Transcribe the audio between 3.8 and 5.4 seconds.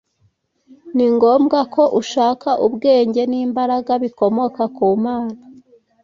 bikomoka ku Mana